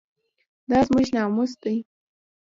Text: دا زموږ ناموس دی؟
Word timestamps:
دا 0.69 0.79
زموږ 0.87 1.07
ناموس 1.17 1.51
دی؟ 1.61 1.75